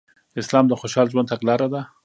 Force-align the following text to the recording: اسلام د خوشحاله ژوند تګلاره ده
اسلام 0.41 0.65
د 0.67 0.73
خوشحاله 0.79 1.11
ژوند 1.13 1.31
تګلاره 1.31 1.67
ده 1.73 1.81